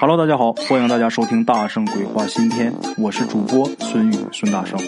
[0.00, 4.80] Hello，大家好，欢迎大家收听《大圣鬼话》新篇，我是主播孙宇孙大圣，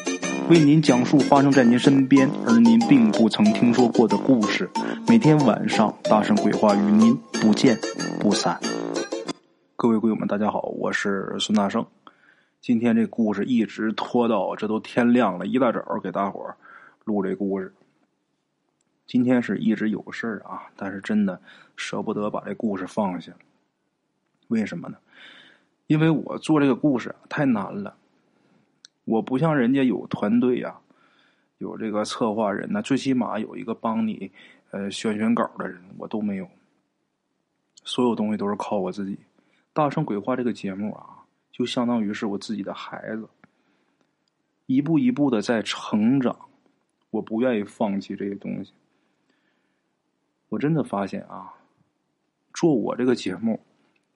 [0.49, 4.71] 为您讲述发生在您身边而您并不曾听说过的故事。
[5.07, 7.77] 每天晚上，大圣鬼话与您不见
[8.19, 8.59] 不散。
[9.77, 11.87] 各位鬼友们，大家好，我是孙大圣。
[12.63, 16.57] 今天这故事一直拖到这都天亮了，一大早给大伙儿
[17.05, 17.75] 录这故事。
[19.07, 21.39] 今天是一直有事儿啊，但是真的
[21.77, 23.31] 舍不得把这故事放下。
[24.49, 24.97] 为什么呢？
[25.93, 27.95] 因为我做这个故事太难了，
[29.05, 30.81] 我不像人家有团队呀，
[31.59, 34.33] 有这个策划人呢，最起码有一个帮你
[34.71, 36.49] 呃选选稿的人，我都没有。
[37.85, 39.19] 所有东西都是靠我自己。
[39.75, 43.29] 大圣鬼话这个节目啊，就相当于是我自己的孩子，
[44.65, 46.35] 一步一步的在成长，
[47.11, 48.73] 我不愿意放弃这些东西。
[50.49, 51.53] 我真的发现啊，
[52.55, 53.61] 做我这个节目。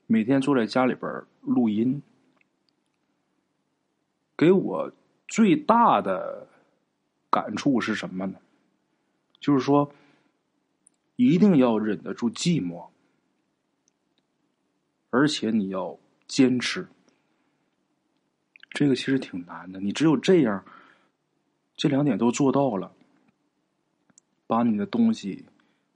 [0.06, 2.00] 每天坐在家里边录音，
[4.36, 4.92] 给我
[5.26, 6.48] 最大的
[7.30, 8.38] 感触是什么呢？
[9.40, 9.92] 就是说，
[11.16, 12.88] 一定要忍得住寂寞，
[15.10, 16.86] 而且你要坚持。
[18.70, 20.64] 这个其实挺难的，你只有这样，
[21.76, 22.92] 这两点都做到了，
[24.46, 25.46] 把你的东西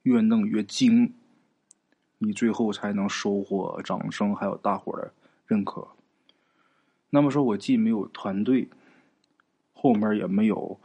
[0.02, 1.14] 越弄越精。
[2.22, 5.10] 你最后才能收获掌声，还有大伙的
[5.46, 5.88] 认可。
[7.08, 8.68] 那么说，我既没有团队，
[9.72, 10.78] 后面也没有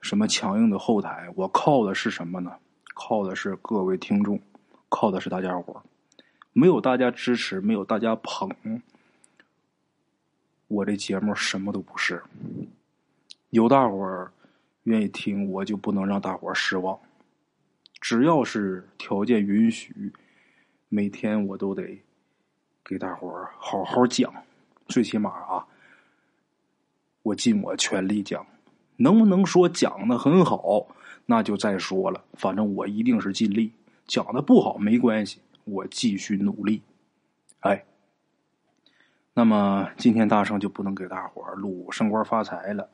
[0.00, 2.56] 什么强硬的后台，我靠的是什么呢？
[2.94, 4.40] 靠的是各位听众，
[4.88, 5.80] 靠的是大家伙
[6.52, 8.50] 没有大家支持，没有大家捧，
[10.66, 12.24] 我这节目什么都不是。
[13.50, 14.32] 有大伙儿
[14.82, 16.98] 愿意听，我就不能让大伙儿失望。
[18.00, 20.12] 只要是条件允许。
[20.92, 22.02] 每天我都得
[22.84, 24.34] 给大伙儿好好讲，
[24.88, 25.64] 最起码啊，
[27.22, 28.44] 我尽我全力讲。
[28.96, 30.88] 能不能说讲的很好，
[31.26, 32.24] 那就再说了。
[32.34, 33.72] 反正我一定是尽力。
[34.04, 36.82] 讲的不好没关系，我继续努力。
[37.60, 37.84] 哎，
[39.32, 42.90] 那么今天大圣就不能给大伙儿录升官发财了。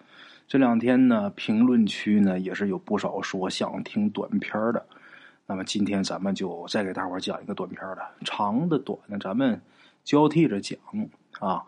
[0.47, 4.87] 这两天呢，评论区呢也是有不少说想听短片的。
[5.47, 9.61] 那么今天咱们就再给大伙讲一个短片了，长的短的咱们
[10.05, 10.79] 交替着讲
[11.39, 11.65] 啊。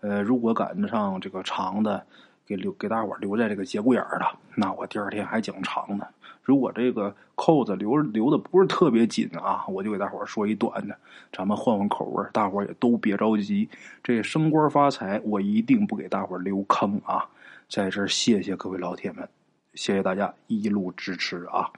[0.00, 2.06] 呃，如果赶得上这个长的，
[2.46, 6.06] 给留给大伙留在这个节骨眼儿了，那我第二天还讲长的。
[6.42, 10.96] 如果这个扣子留留的不是特别紧啊，我就给大伙说一短的，
[11.32, 13.68] 咱们换换口味大伙也都别着急。
[14.04, 17.26] 这升官发财，我一定不给大伙留坑啊！
[17.68, 19.28] 在这儿谢谢各位老铁们，
[19.74, 21.68] 谢谢大家一路支持啊！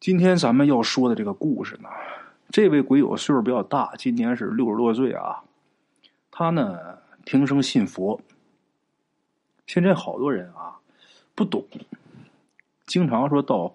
[0.00, 1.88] 今天咱们要说的这个故事呢，
[2.50, 5.42] 这位鬼友岁数比较大，今年是六十多岁啊。
[6.30, 6.78] 他呢，
[7.24, 8.20] 平生信佛。
[9.66, 10.78] 现在好多人啊，
[11.34, 11.64] 不懂，
[12.86, 13.74] 经常说到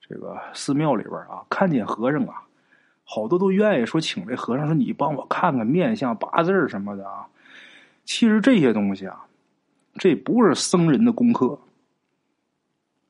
[0.00, 2.44] 这个寺庙里边啊，看见和尚啊，
[3.02, 7.26] 好多都愿意说请这和尚说你帮我看看面相、八字什么的啊。
[8.04, 9.26] 其实这些东西啊，
[9.96, 11.58] 这不是僧人的功课。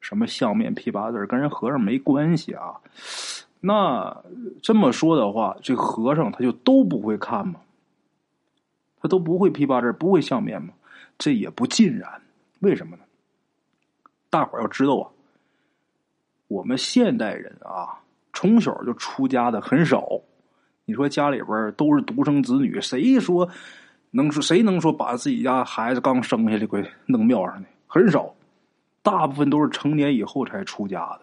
[0.00, 2.74] 什么相面批八字跟人和尚没关系啊？
[3.60, 4.16] 那
[4.62, 7.60] 这么说的话，这和尚他就都不会看吗？
[9.00, 10.74] 他都不会批八字，不会相面吗？
[11.18, 12.22] 这也不尽然。
[12.60, 13.02] 为什么呢？
[14.30, 15.10] 大伙要知道啊，
[16.48, 17.98] 我们现代人啊，
[18.32, 20.06] 从小就出家的很少。
[20.84, 23.48] 你说家里边都是独生子女，谁说
[24.10, 27.68] 能说谁能说把自己家孩子刚生下来给弄庙上的？
[27.86, 28.34] 很少。
[29.08, 31.20] 大部分都是成年以后才出家的。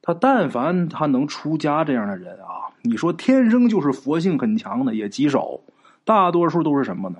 [0.00, 5.60] 他但凡他能出家这样的人啊，你说天生就是佛性很强的也极少，
[6.02, 7.18] 大多数都是什么呢？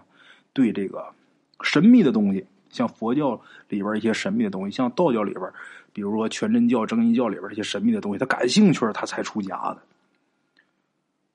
[0.54, 1.12] 对这个
[1.60, 3.38] 神秘的东西，像佛教
[3.68, 5.44] 里边一些神秘的东西，像道教里边，
[5.92, 9.82] 比如说全真教、正一教里边这些神秘的东西，他感兴趣他才出家的。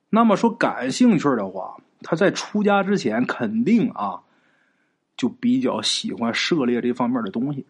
[0.10, 4.22] 那么说感兴趣的话，他在出家之前肯定啊。
[5.20, 7.66] 就比较喜欢涉猎这方面的东西。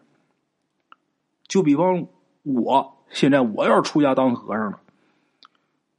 [1.48, 2.06] 就比方
[2.44, 4.78] 我现在我要是出家当和尚了，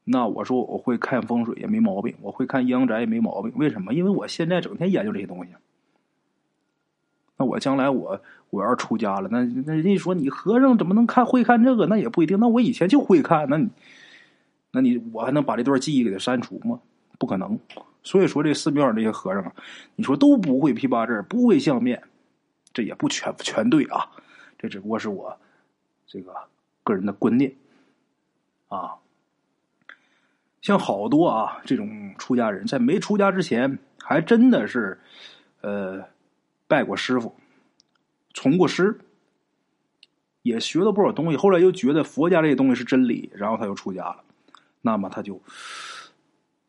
[0.05, 3.51] 那我说我会看风水也没毛病，我会看阳宅也没毛病。
[3.57, 3.93] 为什么？
[3.93, 5.51] 因为我现在整天研究这些东西。
[7.35, 11.85] 那我将来我我要是出家了，那那人家说你和尚怎么能看会看这个？
[11.87, 12.39] 那也不一定。
[12.39, 13.69] 那我以前就会看，那你
[14.71, 16.79] 那你我还能把这段记忆给他删除吗？
[17.19, 17.59] 不可能。
[18.03, 19.53] 所以说，这寺庙这些和尚啊，
[19.95, 22.01] 你说都不会批八字，不会相面，
[22.73, 24.09] 这也不全全对啊。
[24.57, 25.37] 这只不过是我
[26.07, 26.35] 这个
[26.83, 27.55] 个人的观念
[28.67, 28.95] 啊。
[30.61, 34.99] 像好多啊这种出家人在没出家之前，还真的是
[35.61, 36.03] 呃
[36.67, 37.35] 拜过师傅，
[38.33, 38.99] 从过师，
[40.43, 41.37] 也学了不少东西。
[41.37, 44.23] 后来又觉得佛家这些东西是真理，然后他又出家了。
[44.81, 45.41] 那么他就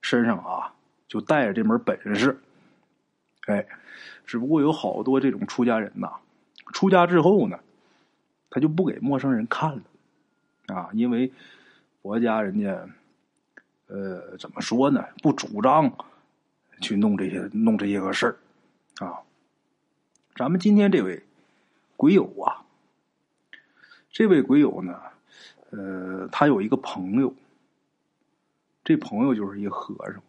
[0.01, 0.75] 身上啊
[1.13, 2.41] 就带着这门本事，
[3.45, 3.67] 哎，
[4.25, 6.11] 只不过有好多这种出家人呐，
[6.73, 7.61] 出家之后呢，
[8.49, 9.83] 他就不给陌生人看了
[10.69, 11.31] 啊，因为
[12.01, 12.89] 佛家人家
[13.89, 15.93] 呃怎么说呢，不主张
[16.81, 19.21] 去弄这些弄这些个事儿啊。
[20.35, 21.23] 咱们今天这位
[21.95, 22.65] 鬼友啊，
[24.11, 24.99] 这位鬼友呢，
[25.73, 27.35] 呃，他有一个朋友。
[28.83, 30.23] 这朋友就是一和尚，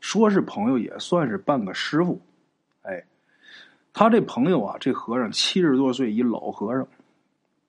[0.00, 2.20] 说是朋友也算是半个师傅。
[2.82, 3.04] 哎，
[3.92, 6.88] 他这朋友啊，这和尚七十多岁，一老和尚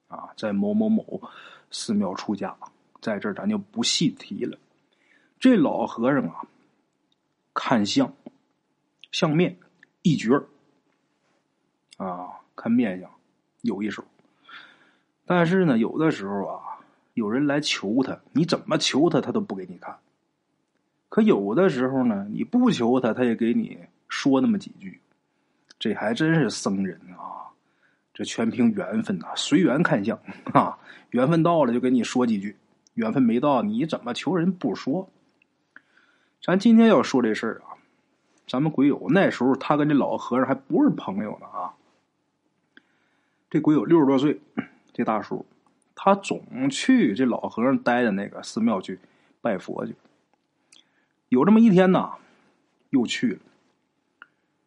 [0.08, 1.22] 啊，在某某某
[1.72, 2.56] 寺庙出家，
[3.02, 4.58] 在这儿咱就不细提了。
[5.40, 6.42] 这老和尚啊，
[7.54, 8.14] 看相，
[9.12, 9.58] 相面
[10.02, 10.42] 一绝
[11.98, 13.10] 啊，看面相
[13.62, 14.04] 有一手。
[15.26, 16.80] 但是呢，有的时候啊，
[17.14, 19.98] 有人来求他，你怎么求他，他都不给你看。
[21.10, 23.78] 可有的时候呢，你不求他，他也给你
[24.08, 25.00] 说那么几句。
[25.80, 27.50] 这还真是僧人啊！
[28.14, 30.20] 这全凭缘分呐，随缘看相
[30.54, 30.78] 啊。
[31.12, 32.56] 缘分到了就给你说几句，
[32.94, 35.10] 缘分没到，你怎么求人不说？
[36.44, 37.80] 咱今天要说这事儿啊，
[38.48, 41.74] 咱们鬼友那时候他跟这老和尚还不是朋友呢啊。
[43.50, 44.40] 这鬼友六十多岁，
[44.94, 45.46] 这大叔
[45.96, 49.00] 他总去这老和尚待的那个寺庙去
[49.42, 49.96] 拜佛去。
[51.30, 52.14] 有这么一天呐，
[52.90, 53.40] 又去了，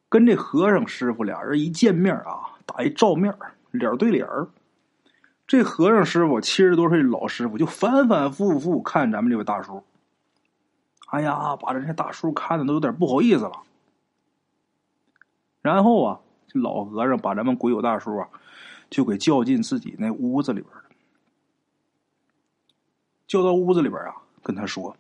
[0.09, 3.37] 跟这和尚师傅俩人一见面啊，打一照面
[3.73, 4.27] 脸对脸
[5.47, 9.83] 这和尚师傅七十多岁老师傅就反反复复看咱们这位大叔，
[11.09, 13.53] 哎呀，把人家大叔看的都有点不好意思了。
[15.61, 18.29] 然后啊，这老和尚把咱们鬼友大叔啊，
[18.89, 20.83] 就给叫进自己那屋子里边了，
[23.27, 24.97] 叫到屋子里边啊，跟他说。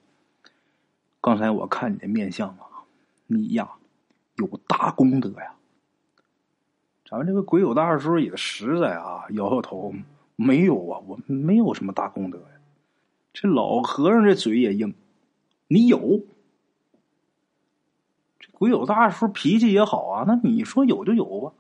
[1.23, 2.83] 刚才我看你的面相啊，
[3.29, 3.71] 你呀
[4.35, 5.55] 有大功德呀。
[7.09, 9.95] 咱们这个鬼友大叔也实在啊，摇摇头，
[10.35, 12.61] 没有啊，我没有什么大功德呀。
[13.33, 14.95] 这老和尚这嘴也硬，
[15.69, 16.23] 你有。
[18.41, 21.53] 这鬼友大叔脾气也好啊，那你说有就有吧。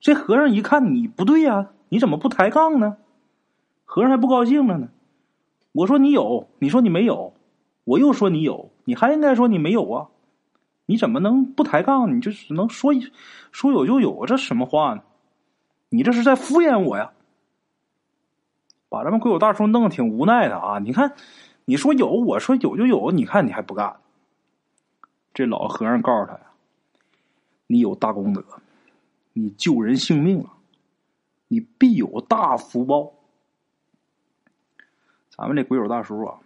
[0.00, 2.96] 这和尚一看你不对呀，你怎么不抬杠呢？
[3.84, 4.88] 和尚还不高兴了呢。
[5.70, 7.34] 我说你有，你说你没有，
[7.84, 8.70] 我又说你有。
[8.84, 10.08] 你还应该说你没有啊？
[10.86, 12.16] 你怎么能不抬杠？
[12.16, 13.12] 你就只能说一
[13.52, 15.02] 说有就有，这什么话呢？
[15.88, 17.12] 你这是在敷衍我呀！
[18.88, 20.80] 把咱们鬼友大叔弄得挺无奈的啊！
[20.80, 21.14] 你看，
[21.64, 24.00] 你说有，我说有就有，你看你还不干。
[25.32, 26.40] 这老和尚告诉他呀
[27.68, 28.44] ：“你有大功德，
[29.32, 30.50] 你救人性命了，
[31.46, 33.12] 你必有大福报。”
[35.30, 36.40] 咱们这鬼友大叔啊，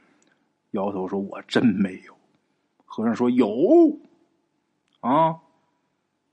[0.75, 2.15] 摇头说：“我真没有。”
[2.85, 3.49] 和尚说：“有，
[5.01, 5.41] 啊，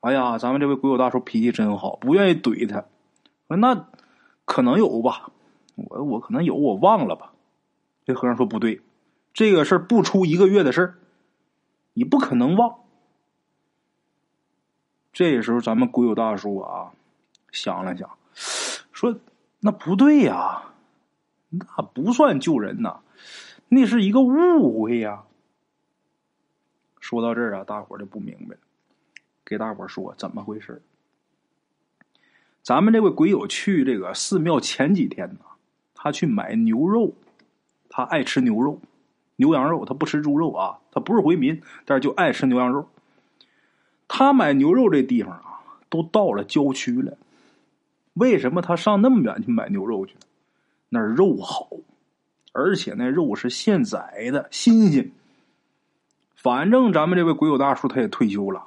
[0.02, 2.86] 哎呀，咱们这位鬼友大叔脾气真好，不愿意怼他。
[3.48, 3.88] 那
[4.46, 5.32] 可能有吧，
[5.76, 7.34] 我我可能有，我忘了吧。”
[8.06, 8.82] 这和尚说：“不对，
[9.34, 10.98] 这个事儿不出一个月的事儿，
[11.94, 12.78] 你不可能忘。”
[15.14, 16.92] 这时候，咱们鬼友大叔啊，
[17.52, 19.16] 想了想，说
[19.60, 20.64] ：“那不对呀，
[21.50, 23.02] 那不算救人呐，
[23.74, 25.24] 那是一个误会呀。”
[27.00, 28.62] 说到这儿啊，大伙儿就不明白了。
[29.46, 30.82] 给大伙儿说怎么回事
[32.62, 35.40] 咱们这位鬼友去这个寺庙前几天呢，
[35.96, 37.14] 他去买牛肉，
[37.90, 38.80] 他爱吃牛肉、
[39.38, 40.80] 牛羊肉，他不吃猪肉啊。
[40.92, 42.90] 他不是回民，但是就爱吃牛羊肉。
[44.10, 47.18] 他买牛肉这地方啊，都到了郊区了。
[48.14, 50.16] 为什么他上那么远去买牛肉去？
[50.90, 51.70] 那儿肉好，
[52.52, 55.12] 而且那肉是现宰的，新鲜。
[56.36, 58.64] 反正咱们这位鬼友大叔他也退休了，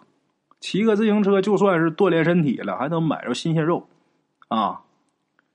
[0.60, 3.88] 骑个自行车就算是锻炼身体了，还能买着新鲜肉，
[4.48, 4.82] 啊，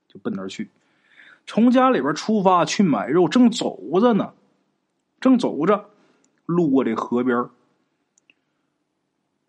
[0.06, 0.68] 就奔那儿去。
[1.46, 4.34] 从家里边出发去买肉，正走着呢，
[5.20, 5.86] 正走着，
[6.46, 7.46] 路过这河边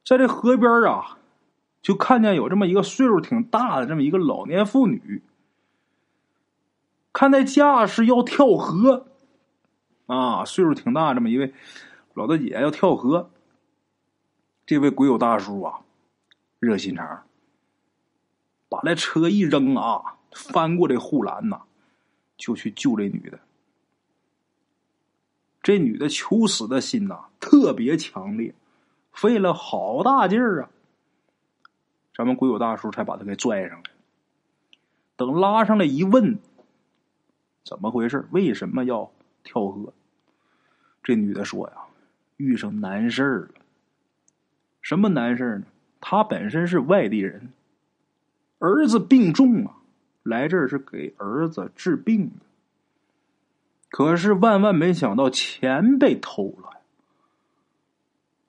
[0.06, 1.18] 在这河边啊，
[1.82, 5.22] 就看见有这么一个岁数挺大的这么一个老年妇女，
[7.14, 9.08] 看那架势要跳河，
[10.06, 11.54] 啊，岁数挺大这么一位。
[12.14, 13.32] 老大姐要跳河，
[14.66, 15.82] 这位鬼友大叔啊，
[16.60, 17.24] 热心肠，
[18.68, 21.62] 把那车一扔啊，翻过这护栏呐，
[22.38, 23.40] 就去救这女的。
[25.64, 28.56] 这女的求死的心呐，特别强烈，
[29.14, 30.70] 费了好大劲儿啊。
[32.16, 33.84] 咱们鬼友大叔才把她给拽上来。
[35.16, 36.40] 等拉上来一问，
[37.64, 38.28] 怎么回事？
[38.32, 39.12] 为什么要
[39.44, 39.94] 跳河？
[41.04, 41.76] 这女的说呀，
[42.38, 43.62] 遇上难事儿了。
[44.82, 45.66] 什么难事儿呢？
[46.00, 47.54] 她本身是外地人，
[48.60, 49.78] 儿子病重啊，
[50.24, 52.46] 来这儿是给儿子治病的。
[53.90, 56.70] 可是万万没想到，钱被偷了。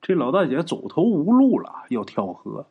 [0.00, 2.66] 这老大姐走投无路了，要跳河。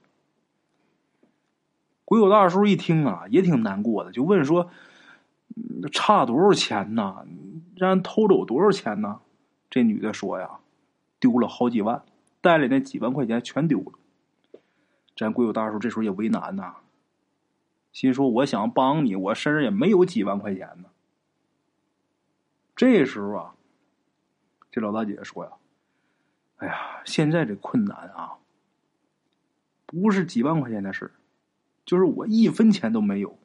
[2.04, 4.70] 鬼友大叔一听啊，也挺难过的，就问说
[5.92, 7.26] ：“差多少钱呢？
[7.76, 9.22] 让人偷走多少钱呢？”
[9.70, 10.60] 这女的说：“呀，
[11.20, 12.04] 丢了好几万，
[12.42, 13.94] 带来那几万块钱全丢了。”
[15.16, 16.76] 咱鬼友大叔这时候也为难呐，
[17.92, 20.90] 心说：“我想帮你，我身上也没有几万块钱呢。”
[22.76, 23.56] 这时候啊，
[24.72, 25.52] 这老大姐说呀
[26.58, 28.38] ：“哎呀，现在这困难啊，
[29.86, 31.12] 不是几万块钱的事
[31.86, 33.38] 就是我一分钱都没有。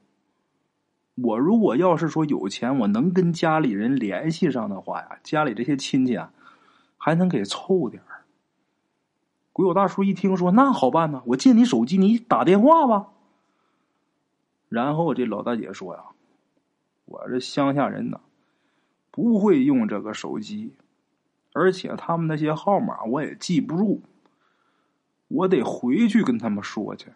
[1.17, 6.33] 我如果要是说有钱，我能跟家里人联系上的话呀，家里这些亲戚啊，
[6.97, 8.23] 还能给凑点儿。”
[9.53, 13.09] 鬼友大叔一听说，那好办呢，我借你手机，你打电话吧。
[14.69, 16.05] 然后这老大姐说呀
[17.05, 18.21] ：“我这乡下人呢。”
[19.11, 20.75] 不会用这个手机，
[21.55, 24.03] 而且他们那些号码我也记不住，
[25.29, 27.11] 我得回去跟他们说去。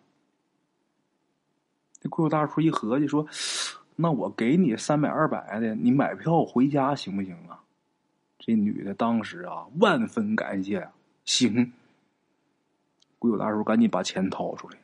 [2.00, 3.26] 这鬼友大叔一合计说
[4.00, 7.61] ：“那我给你三百二百的，你买票回家行不行啊？”
[8.38, 10.88] 这女的当时啊，万分感谢，
[11.25, 11.73] 行。
[13.19, 14.78] 鬼友大叔赶紧把钱掏出来。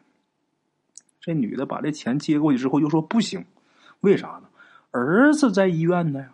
[1.21, 3.45] 这女的把这钱接过去之后，又说：“不行，
[4.01, 4.49] 为啥呢？
[4.91, 6.33] 儿子在医院呢呀。”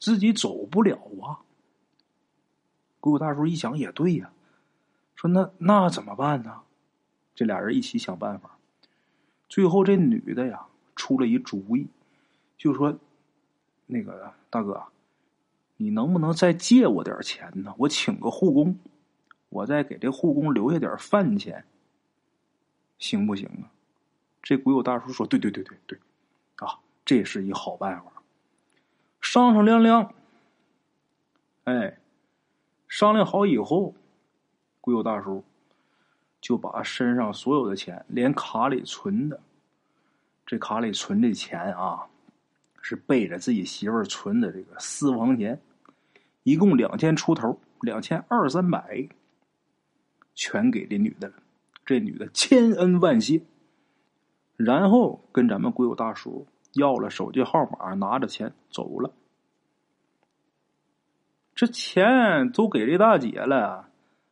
[0.00, 1.38] 自己走不了啊！
[2.98, 4.32] 鬼谷大叔一想也对呀，
[5.14, 6.62] 说那那怎么办呢？
[7.36, 8.58] 这俩人一起想办法。
[9.48, 11.86] 最后这女的呀出了一主意，
[12.56, 12.98] 就说
[13.86, 14.84] ：“那个大哥，
[15.76, 17.74] 你能不能再借我点钱呢？
[17.78, 18.78] 我请个护工，
[19.48, 21.64] 我再给这护工留下点饭钱，
[22.98, 23.70] 行不行啊？”
[24.42, 25.98] 这鬼谷大叔说：“对对对对对，
[26.56, 28.12] 啊，这是一好办法。”
[29.20, 30.12] 商商量量，
[31.64, 31.98] 哎，
[32.88, 33.94] 商量好以后，
[34.80, 35.44] 鬼友大叔
[36.40, 39.40] 就把身上所有的钱，连卡里存的，
[40.46, 42.06] 这卡里存的钱啊，
[42.80, 45.60] 是背着自己媳妇儿存的这个私房钱，
[46.42, 49.08] 一共两千出头，两千二三百，
[50.34, 51.34] 全给这女的了。
[51.84, 53.42] 这女的千恩万谢，
[54.56, 56.46] 然后跟咱们鬼友大叔。
[56.74, 59.12] 要了手机号码，拿着钱走了。
[61.54, 63.90] 这钱都给这大姐了，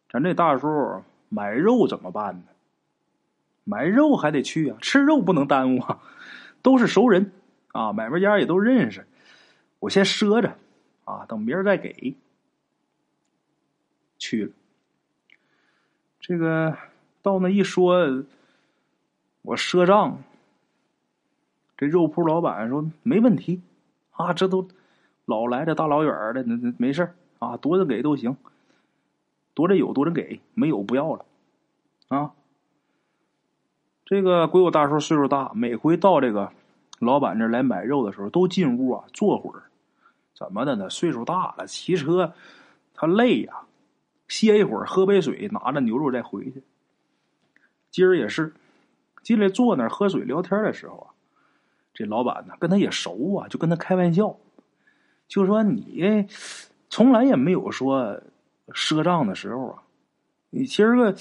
[0.08, 2.44] 咱这大叔买肉怎么办呢？
[3.70, 6.02] 买肉还得去啊，吃肉不能耽误啊。
[6.60, 7.30] 都是熟人
[7.72, 9.06] 啊，买卖家也都认识。
[9.78, 10.58] 我先赊着
[11.04, 12.16] 啊，等明儿再给。
[14.18, 14.52] 去了，
[16.20, 16.76] 这个
[17.22, 18.24] 到那一说，
[19.42, 20.22] 我赊账。
[21.78, 23.62] 这肉铺老板说：“没问题，
[24.10, 24.68] 啊，这都
[25.24, 28.36] 老来的大老远的，那那没事啊，多人给都行，
[29.54, 31.24] 多人有多人给，没有不要了，
[32.08, 32.34] 啊。”
[34.10, 36.50] 这个鬼友大叔岁数大，每回到这个
[36.98, 39.62] 老板这来买肉的时候，都进屋啊坐会儿，
[40.34, 40.90] 怎么的呢？
[40.90, 42.32] 岁数大了，骑车
[42.92, 43.52] 他累呀，
[44.26, 46.64] 歇一会儿，喝杯水，拿着牛肉再回去。
[47.92, 48.52] 今儿也是
[49.22, 51.14] 进来坐那儿喝水聊天的时候啊。
[51.94, 54.36] 这老板呢，跟他也熟啊，就跟他开玩笑，
[55.28, 56.26] 就说你
[56.88, 58.20] 从来也没有说
[58.74, 59.84] 赊账的时候啊。
[60.50, 61.14] 你今儿个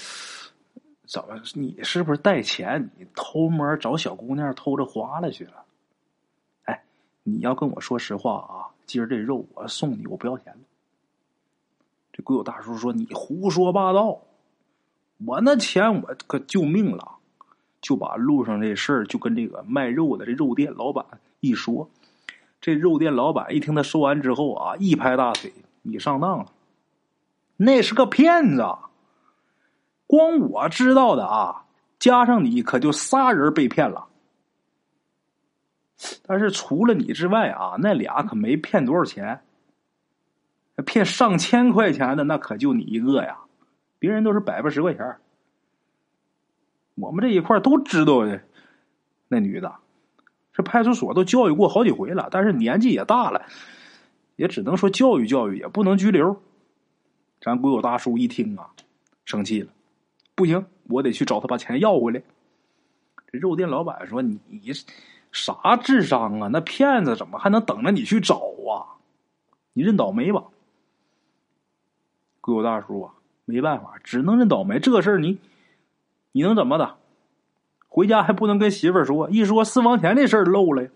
[1.10, 1.34] 怎么？
[1.54, 2.88] 你是不是带钱？
[2.96, 5.64] 你偷摸找小姑娘偷着花了去了？
[6.66, 6.84] 哎，
[7.24, 8.70] 你要跟我说实话啊！
[8.86, 10.60] 今儿这肉我送你，我不要钱了。
[12.12, 14.20] 这鬼友大叔说：“你胡说八道！
[15.26, 17.16] 我那钱我可救命了。”
[17.82, 21.04] 就把路上这事儿就跟这个卖肉的这肉店老板
[21.40, 21.88] 一说，
[22.60, 25.52] 这肉店老板一听他说完之后啊，一拍大腿
[25.82, 26.52] ：“你上当了，
[27.56, 28.64] 那是个骗子！
[30.10, 31.66] 光我知道的啊，
[32.00, 34.08] 加上你可就仨人被骗了。
[36.26, 39.40] 但是除了你之外啊，那俩可没骗多少钱，
[40.84, 43.38] 骗上千块钱的那可就你一个呀，
[44.00, 45.14] 别人都是百八十块钱。”
[46.98, 48.42] 我们这一块都知道的，
[49.28, 49.76] 那女的，
[50.52, 53.46] 这派出所都教育过好几回了，但是年纪也大了，
[54.34, 56.42] 也只能说教育教育，也不能拘留。
[57.40, 58.70] 咱鬼友大叔一听啊，
[59.24, 59.70] 生气了，
[60.40, 62.22] 不行，我得去找他把钱要回来。
[63.30, 64.40] 这肉店老板说：“你
[65.32, 66.48] 啥智商啊？
[66.50, 68.96] 那骗子怎么还能等着你去找啊？
[69.74, 70.44] 你认倒霉吧。”
[72.40, 73.12] 鬼友大叔啊，
[73.44, 74.80] 没办法，只能认倒霉。
[74.80, 75.38] 这事儿你
[76.32, 76.96] 你能怎么的？
[77.86, 80.88] 回家还不能跟媳妇儿说，一说私房钱这事儿漏了。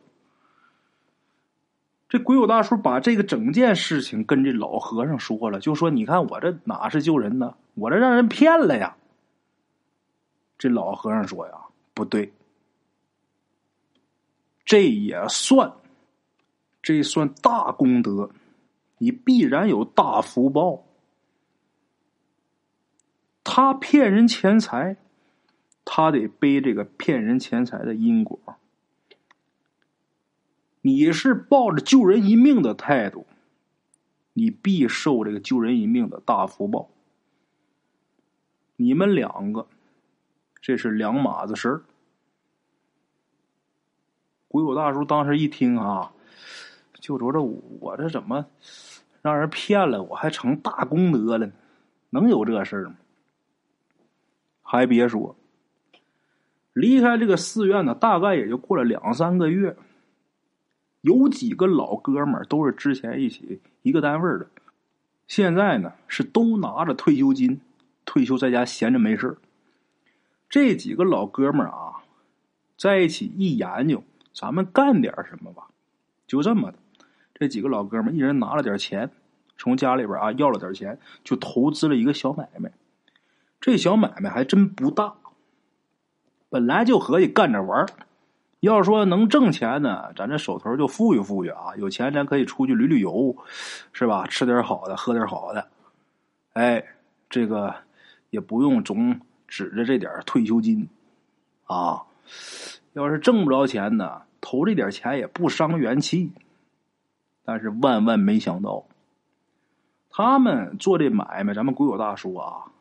[2.08, 7.54] 这鬼友大叔把这个整件事情跟这老和尚说了，就说：“你看我这哪是救人呢？
[7.74, 8.96] 我这让人骗了呀！”
[10.58, 11.54] 这老和尚说：“呀，
[11.92, 12.32] 不对，
[14.64, 15.72] 这也算，
[16.82, 18.30] 这算大功德，
[18.98, 20.84] 你必然有大福报。
[23.42, 24.96] 他骗人钱财。”
[25.86, 28.40] 他得背这个骗人钱财的因果。
[30.80, 33.26] 你是抱着救人一命的态度，
[34.32, 36.88] 你必受这个救人一命的大福报。
[38.76, 39.68] 你们两个，
[40.64, 41.82] 这是两码子事儿。
[44.48, 46.10] 鬼友大叔当时一听啊，
[47.00, 48.46] 就觉着我这怎么
[49.20, 51.50] 让人骗了，我还成大功德了？
[52.08, 52.94] 能有这事儿吗？
[54.62, 55.36] 还别说。
[56.72, 59.76] 离开这个寺院呢，大概也就过了两三个月。
[61.02, 64.48] 有几个老哥们儿都是之前一起一个单位的，
[65.26, 67.60] 现在呢是都拿着退休金，
[68.06, 69.36] 退休在家闲着没事儿
[70.54, 72.04] 这几个老哥们儿啊，
[72.78, 75.66] 在一起一研究，咱们干点什么吧？
[76.28, 76.78] 就这么的，
[77.34, 79.10] 这几个老哥们儿一人拿了点钱，
[79.58, 82.70] 从家里边啊要了点钱，就投资了一个小买卖。
[83.60, 85.14] 这小买卖还真不大。
[86.50, 87.84] 本来就合计干着玩
[88.60, 93.36] 要是说能挣钱呢，咱这手头就富裕富裕啊，有钱咱可以出去旅旅游，
[93.92, 94.24] 是吧？
[94.28, 95.66] 吃点好的，喝点好的，
[96.52, 96.84] 哎，
[97.28, 97.74] 这个
[98.30, 100.88] 也不用总指着这点退休金
[101.64, 102.02] 啊。
[102.92, 106.32] 要是挣不着钱呢，投这点钱也不伤元气。
[107.44, 108.86] 但是万万没想到，
[110.08, 112.72] 他们做这买卖，咱们鬼友大叔啊，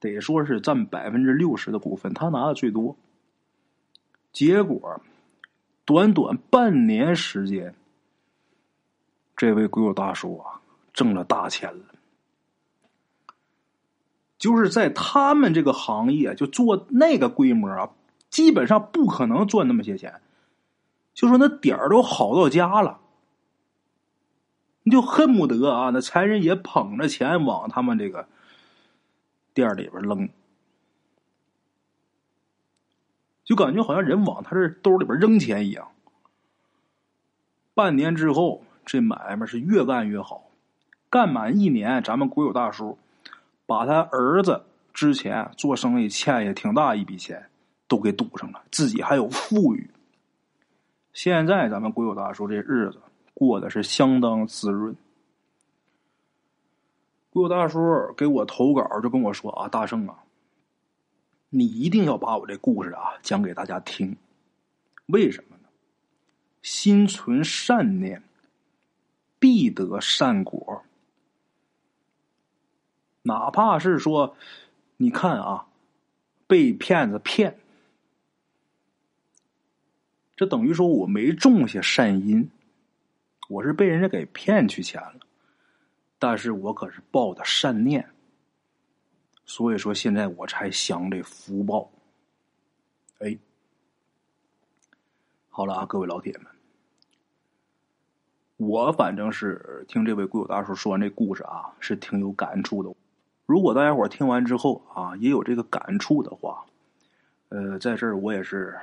[0.00, 2.96] 得说是占百分之六十的股份，他拿的最多。
[4.32, 5.02] 结果，
[5.84, 7.74] 短短半年时间，
[9.36, 10.60] 这位鬼友大叔啊，
[10.92, 11.84] 挣了大钱了。
[14.38, 17.90] 就是在他们这个行业，就做那个规模啊，
[18.30, 20.20] 基本上不可能赚那么些钱。
[21.12, 23.00] 就说那点儿都好到家了，
[24.84, 28.28] 你就恨不得啊，那财神爷捧着钱往他们这个
[29.52, 30.28] 店里边扔。
[33.44, 35.88] 就感觉好像人往他这兜里边扔钱一样。
[37.74, 40.50] 半年之后，这买卖是越干越好，
[41.10, 42.98] 干满一年，咱们国有大叔
[43.68, 47.50] 把他儿子之前做生意欠下挺大一笔钱
[47.86, 49.90] 都给堵上了，自己还有富裕。
[51.12, 52.98] 现在咱们国有大叔这日子
[53.34, 54.96] 过得是相当滋润。
[57.28, 57.78] 国有大叔
[58.16, 60.16] 给我投稿就跟我说啊，大圣啊。
[61.50, 64.16] 你一定要把我这故事啊讲给大家听，
[65.08, 65.68] 为什么呢？
[66.62, 68.22] 心存善念，
[69.38, 70.82] 必得善果。
[73.22, 74.36] 哪怕是说，
[74.96, 75.66] 你看啊，
[76.46, 77.58] 被骗子骗，
[80.36, 82.50] 这等于说我没种下善因，
[83.48, 85.20] 我是被人家给骗去钱了，
[86.18, 88.08] 但是我可是抱的善念。
[89.44, 91.90] 所以说，现在我才享这福报。
[93.18, 93.36] 哎，
[95.48, 96.46] 好了啊，各位老铁们，
[98.58, 102.94] 我反正是听这位贵友大叔说完这故事啊，是挺有感触的。
[103.48, 106.66] 如果大家伙听完之后啊，也有这个感触的话，
[107.48, 108.78] 呃，在这儿我也是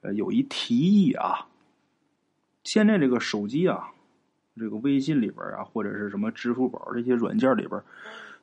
[0.00, 1.46] 呃有一提议啊。
[2.62, 3.90] 现在这个手机啊，
[4.56, 7.78] 这个微信里边啊，或者是什么支付宝这些软件里边。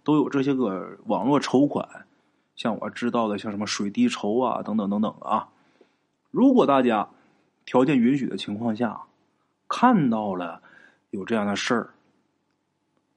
[0.04, 2.06] 都有这些个网络筹款，
[2.56, 5.50] 像我知道的，像什么水滴筹啊，等等等等啊。
[6.30, 7.10] 如果大家
[7.66, 9.02] 条件允许的情况下，
[9.68, 10.62] 看到了
[11.10, 11.90] 有这样的事儿，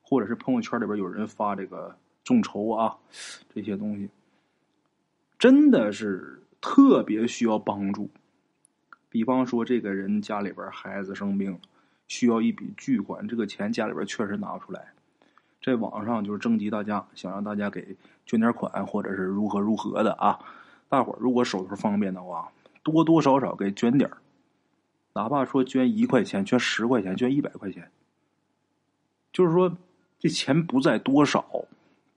[0.02, 2.96] 或者是朋友圈里边有人发这个众筹啊
[3.54, 4.08] 这些东西，
[5.38, 8.10] 真的是特别需要帮助。
[9.10, 11.60] 比方说，这个人家里边孩子生病，
[12.08, 14.92] 需要一笔巨款，这个钱家里边确实拿不出来。
[15.62, 20.38] 在网上就是征集大家，想让大家给捐点款，或者是如何如何的啊！
[20.88, 22.50] 大伙儿如果手头方便的话，
[22.82, 24.10] 多多少少给捐点
[25.14, 27.90] 哪怕说捐一块钱、捐十块钱、捐一百块钱，
[29.32, 29.76] 就是说
[30.18, 31.64] 这钱不在多少，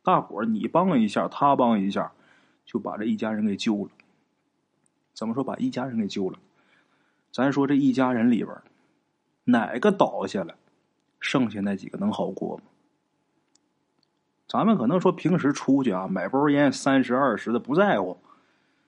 [0.08, 2.14] 大伙儿你帮一下，他帮一下，
[2.66, 3.90] 就把这一家人给救了。
[5.14, 6.40] 怎么说把一家人给救了？
[7.30, 8.56] 咱说这一家人里边，
[9.44, 10.56] 哪个倒下了，
[11.20, 12.64] 剩下那几个能好过吗？
[14.48, 18.16] 咱们可能说平时出去啊，买包烟三十二十的不在乎，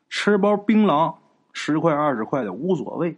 [0.07, 1.17] 吃包槟榔
[1.51, 3.17] 十块二十块的无所谓，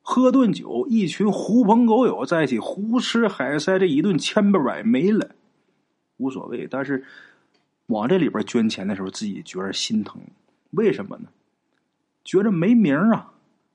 [0.00, 5.34] 喝顿酒一群狐朋狗友在一起胡吃海塞，这一顿千八百没了，
[6.22, 6.68] 无所谓。
[6.70, 7.04] 但是
[7.86, 10.22] 往这里边捐钱的时候，自己觉着心疼，
[10.70, 11.28] 为什么呢？
[12.24, 13.32] 觉着没名啊！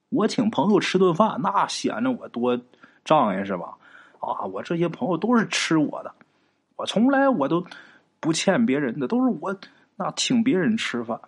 [0.09, 2.57] 我请朋友吃顿饭，那显得我多
[3.03, 3.77] 仗义是吧？
[4.19, 6.15] 啊，我这些朋友都是吃我的。
[6.77, 7.65] 我从来我都
[8.21, 9.53] 不欠别人的，都是我
[9.97, 11.19] 那请别人吃饭。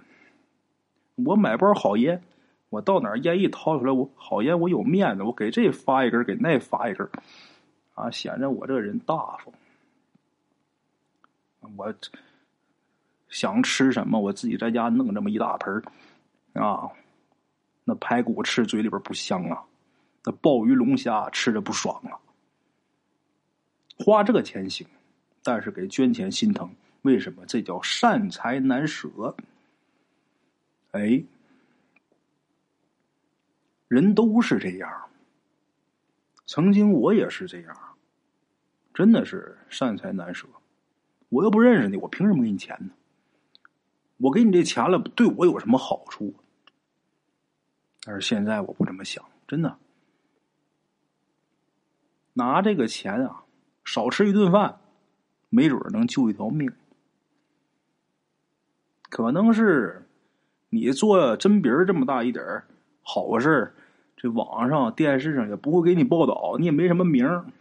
[1.15, 2.23] 我买包好烟，
[2.69, 7.05] 我到哪儿烟一掏出来，我好烟我有面子，我给这发一根，给那发一根，
[7.95, 9.53] 啊，显着我这个人大方。
[11.77, 11.93] 我
[13.29, 15.83] 想吃什么，我自己在家弄这么一大盆
[16.53, 16.89] 啊，
[17.83, 19.63] 那排骨吃嘴里边不香啊，
[20.23, 22.19] 那鲍鱼龙虾吃着不爽啊，
[23.97, 24.87] 花这个钱行。
[25.41, 26.69] 但是给捐钱心疼，
[27.03, 27.45] 为什么？
[27.45, 29.35] 这叫善财难舍。
[30.91, 31.23] 哎，
[33.87, 35.09] 人都是这样。
[36.45, 37.77] 曾经我也是这样，
[38.93, 40.45] 真的是善财难舍。
[41.29, 42.89] 我又不认识你，我凭什么给你钱呢？
[44.17, 46.35] 我给你这钱了，对我有什么好处？
[48.03, 49.77] 但是现在我不这么想，真的。
[52.33, 53.43] 拿这个钱啊，
[53.83, 54.79] 少吃一顿饭。
[55.51, 56.71] 没准能救一条命，
[59.09, 60.07] 可能是
[60.69, 62.61] 你做真别这么大一点
[63.01, 63.73] 好事
[64.15, 67.51] 这网上、电视上也不会给你报道，你也没什么名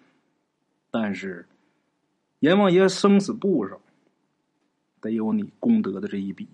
[0.90, 1.48] 但是
[2.40, 3.80] 阎王爷生死簿上
[5.00, 6.46] 得有你功德的这一笔，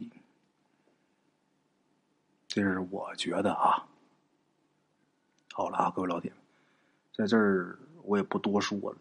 [2.49, 3.87] 这是我觉得啊。
[5.53, 6.33] 好了啊，各位老铁，
[7.15, 8.97] 在这儿我也不多说了。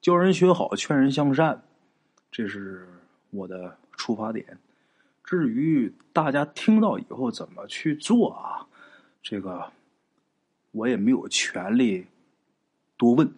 [0.00, 1.62] 教人学好，劝人向善，
[2.32, 2.88] 这是
[3.30, 4.58] 我的出发点。
[5.22, 8.66] 至于大家听到以后怎么去做啊，
[9.22, 9.70] 这个
[10.72, 12.06] 我也没有权利
[12.96, 13.32] 多问。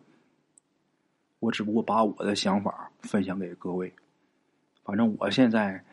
[1.42, 3.92] 我只不过把我的想法分享给各位。
[4.84, 5.84] 反正我现在，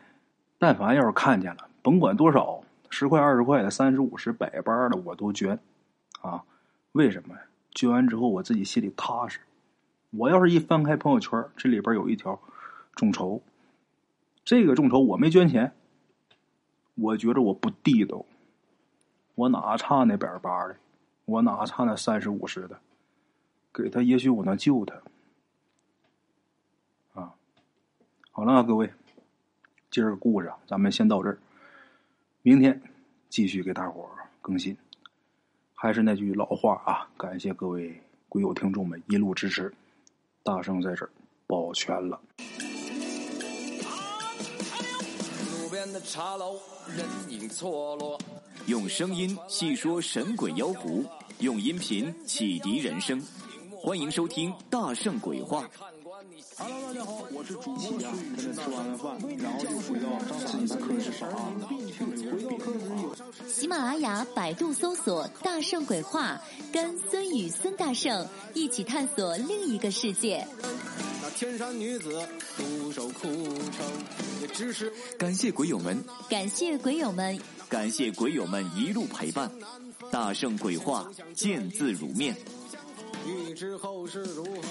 [0.58, 5.58] 但凡要是看见了，甭管多少，十块、二十块的、三十五十、百八的，我都捐。
[6.20, 6.44] 啊，
[6.92, 7.34] 为什么？
[7.74, 9.40] 捐完之后，我自己心里踏实。
[10.10, 12.40] 我要是一翻开朋友圈，这里边有一条
[12.94, 13.42] 众筹，
[14.44, 15.72] 这个众筹我没捐钱，
[16.94, 18.24] 我觉着我不地道，
[19.34, 20.76] 我哪差那百八的，
[21.24, 22.78] 我哪差那三十五十的，
[23.74, 25.02] 给他也许我能救他，
[27.20, 27.34] 啊，
[28.40, 28.90] 好了啊，各位，
[29.90, 31.38] 今儿个故事咱们先到这儿，
[32.40, 32.80] 明天
[33.28, 34.74] 继续给大伙儿更新，
[35.74, 38.00] 还是那句老话啊，感谢各位
[38.30, 39.70] 鬼友听众们一路支持。
[40.42, 41.10] 大圣在这儿
[41.46, 42.18] 保全了。
[45.60, 46.54] 路边的茶楼，
[46.96, 48.18] 人影错落。
[48.68, 51.04] 用声音细说神鬼妖狐，
[51.40, 53.20] 用音频启迪人生。
[53.82, 55.62] 欢迎收听《大圣鬼话》。
[56.56, 58.10] Hello，大家好，我是主播呀。
[58.36, 60.08] 跟着吃完了饭，然后就回到
[60.46, 61.52] 自己的课室上啊。
[61.68, 66.40] 回到课室喜马拉雅、百度搜索“大圣鬼话”，
[66.72, 70.46] 跟孙宇、孙大圣一起探索另一个世界。
[71.22, 72.26] 那天山女子
[72.56, 73.32] 独守空
[73.70, 73.86] 城，
[74.40, 79.50] 也只是感谢鬼友们，感谢鬼友们，感谢鬼友们一路陪伴。
[80.10, 82.34] 大圣鬼话，见字如面。
[83.26, 84.62] 欲知后事如何，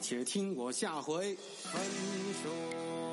[0.00, 1.82] 且听我下回分
[2.42, 3.05] 说。